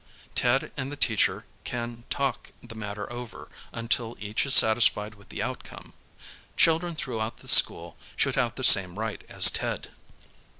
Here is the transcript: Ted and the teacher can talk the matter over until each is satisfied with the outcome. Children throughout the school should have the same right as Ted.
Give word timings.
Ted 0.33 0.71
and 0.75 0.91
the 0.91 0.95
teacher 0.97 1.45
can 1.63 2.05
talk 2.09 2.49
the 2.63 2.73
matter 2.73 3.07
over 3.13 3.47
until 3.71 4.17
each 4.19 4.47
is 4.47 4.55
satisfied 4.55 5.13
with 5.13 5.29
the 5.29 5.43
outcome. 5.43 5.93
Children 6.57 6.95
throughout 6.95 7.37
the 7.37 7.47
school 7.47 7.97
should 8.15 8.33
have 8.33 8.55
the 8.55 8.63
same 8.63 8.97
right 8.97 9.23
as 9.29 9.51
Ted. 9.51 9.89